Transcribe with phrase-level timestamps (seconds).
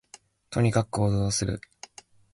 [0.49, 1.61] とにかく行動する